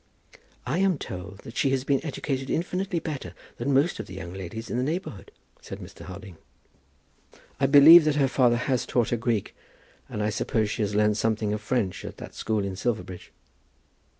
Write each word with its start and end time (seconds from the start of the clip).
"I 0.65 0.79
am 0.79 0.97
told 0.97 1.41
that 1.43 1.55
she 1.55 1.69
has 1.69 1.83
been 1.83 2.03
educated 2.03 2.49
infinitely 2.49 2.97
better 2.97 3.35
than 3.57 3.71
most 3.71 3.99
of 3.99 4.07
the 4.07 4.15
young 4.15 4.33
ladies 4.33 4.67
in 4.67 4.77
the 4.77 4.83
neighbourhood," 4.83 5.31
said 5.61 5.77
Mr. 5.77 6.05
Harding. 6.05 6.37
"I 7.59 7.67
believe 7.67 8.05
that 8.05 8.15
her 8.15 8.27
father 8.27 8.57
has 8.57 8.87
taught 8.87 9.09
her 9.09 9.15
Greek; 9.17 9.55
and 10.09 10.23
I 10.23 10.31
suppose 10.31 10.71
she 10.71 10.81
has 10.81 10.95
learned 10.95 11.17
something 11.17 11.53
of 11.53 11.61
French 11.61 12.03
at 12.03 12.17
that 12.17 12.33
school 12.33 12.65
at 12.67 12.77
Silverbridge." 12.79 13.31